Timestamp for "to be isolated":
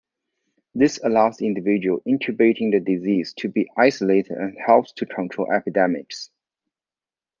3.37-4.35